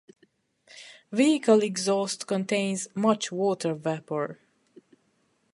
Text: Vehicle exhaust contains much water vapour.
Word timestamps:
Vehicle 1.11 1.61
exhaust 1.61 2.25
contains 2.25 2.87
much 2.95 3.31
water 3.31 3.75
vapour. 3.75 4.39